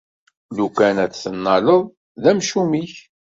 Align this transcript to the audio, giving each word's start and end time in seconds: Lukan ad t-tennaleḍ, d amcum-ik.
Lukan 0.55 0.97
ad 1.03 1.11
t-tennaleḍ, 1.11 1.83
d 2.21 2.23
amcum-ik. 2.31 2.93